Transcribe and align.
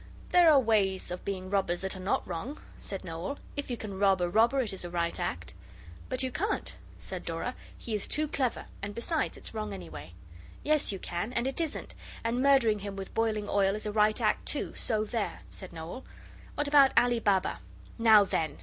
'There 0.29 0.49
are 0.49 0.59
ways 0.59 1.11
of 1.11 1.23
being 1.23 1.47
robbers 1.47 1.81
that 1.81 1.95
are 1.95 1.99
not 1.99 2.27
wrong,' 2.27 2.59
said 2.79 3.03
Noel; 3.03 3.37
'if 3.55 3.69
you 3.69 3.77
can 3.77 3.99
rob 3.99 4.19
a 4.19 4.27
robber 4.27 4.59
it 4.59 4.73
is 4.73 4.83
a 4.83 4.89
right 4.89 5.19
act.' 5.19 5.53
'But 6.09 6.23
you 6.23 6.31
can't,' 6.31 6.73
said 6.97 7.23
Dora; 7.23 7.53
'he 7.77 7.93
is 7.93 8.07
too 8.07 8.27
clever, 8.27 8.65
and 8.81 8.95
besides, 8.95 9.37
it's 9.37 9.53
wrong 9.53 9.75
anyway.' 9.75 10.13
'Yes 10.63 10.91
you 10.91 10.97
can, 10.97 11.31
and 11.33 11.45
it 11.45 11.61
isn't; 11.61 11.93
and 12.23 12.41
murdering 12.41 12.79
him 12.79 12.95
with 12.95 13.13
boiling 13.13 13.47
oil 13.47 13.75
is 13.75 13.85
a 13.85 13.91
right 13.91 14.19
act, 14.19 14.47
too, 14.47 14.73
so 14.73 15.05
there!' 15.05 15.41
said 15.51 15.71
Noel. 15.71 16.03
'What 16.55 16.67
about 16.67 16.97
Ali 16.97 17.19
Baba? 17.19 17.59
Now 17.99 18.23
then! 18.23 18.57